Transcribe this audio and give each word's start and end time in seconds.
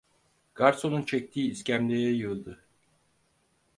Garsonun 0.55 1.03
çektiği 1.05 1.51
iskemleye 1.51 2.11
yığıldı. 2.13 2.63